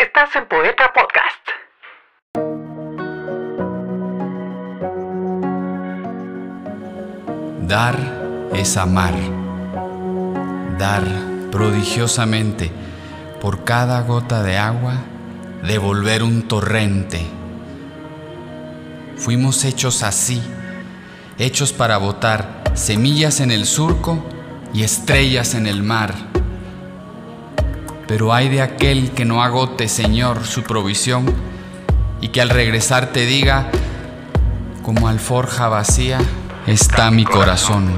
Estás 0.00 0.34
en 0.34 0.46
Poeta 0.48 0.90
Podcast. 0.94 1.46
Dar 7.68 7.96
es 8.54 8.78
amar. 8.78 9.12
Dar 10.78 11.04
prodigiosamente 11.52 12.70
por 13.42 13.64
cada 13.64 14.00
gota 14.00 14.42
de 14.42 14.56
agua, 14.56 14.94
devolver 15.64 16.22
un 16.22 16.48
torrente. 16.48 17.20
Fuimos 19.18 19.66
hechos 19.66 20.02
así, 20.02 20.42
hechos 21.36 21.74
para 21.74 21.98
botar 21.98 22.62
semillas 22.72 23.40
en 23.40 23.50
el 23.50 23.66
surco 23.66 24.24
y 24.72 24.82
estrellas 24.82 25.52
en 25.52 25.66
el 25.66 25.82
mar. 25.82 26.29
Pero 28.10 28.34
hay 28.34 28.48
de 28.48 28.60
aquel 28.60 29.12
que 29.12 29.24
no 29.24 29.40
agote, 29.40 29.86
Señor, 29.86 30.44
su 30.44 30.64
provisión 30.64 31.32
y 32.20 32.30
que 32.30 32.40
al 32.40 32.48
regresar 32.48 33.12
te 33.12 33.24
diga, 33.24 33.70
como 34.82 35.06
alforja 35.06 35.68
vacía 35.68 36.18
está 36.66 37.12
mi 37.12 37.24
corazón. 37.24 37.88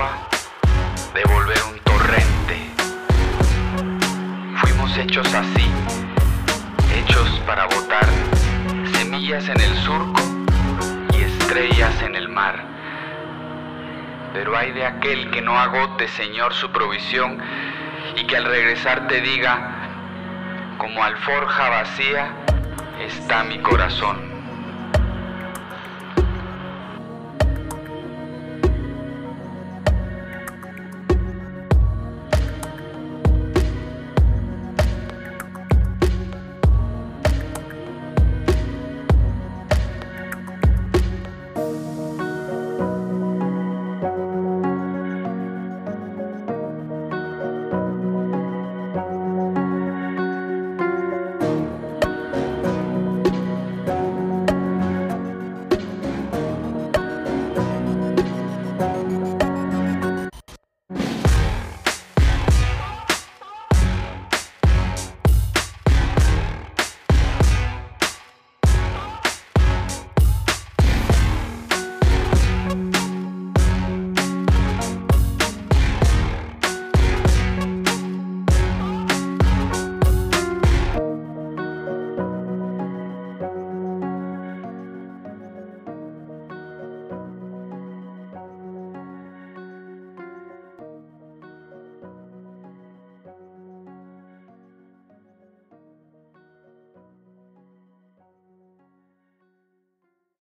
De 0.00 0.06
agua, 0.06 0.28
devolver 1.14 1.58
un 1.70 1.78
torrente. 1.80 2.70
Fuimos 4.56 4.96
hechos 4.96 5.32
así, 5.34 5.70
hechos 6.94 7.28
para 7.46 7.66
botar 7.66 8.06
semillas 8.92 9.48
en 9.48 9.60
el 9.60 9.76
surco 9.78 10.22
y 11.12 11.22
estrellas 11.22 12.02
en 12.02 12.14
el 12.14 12.28
mar. 12.28 12.64
Pero 14.32 14.56
hay 14.56 14.72
de 14.72 14.86
aquel 14.86 15.30
que 15.30 15.42
no 15.42 15.58
agote, 15.58 16.08
Señor, 16.08 16.54
su 16.54 16.70
provisión 16.70 17.38
y 18.16 18.26
que 18.26 18.36
al 18.36 18.44
regresar 18.44 19.08
te 19.08 19.20
diga, 19.20 19.76
como 20.78 21.02
alforja 21.02 21.68
vacía 21.68 22.32
está 23.00 23.42
mi 23.44 23.58
corazón. 23.58 24.29